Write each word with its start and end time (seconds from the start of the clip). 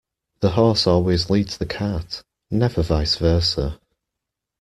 The 0.39 0.49
horse 0.49 0.87
always 0.87 1.29
leads 1.29 1.57
the 1.59 1.67
cart, 1.67 2.23
never 2.49 2.81
vice 2.81 3.17
versa. 3.17 3.79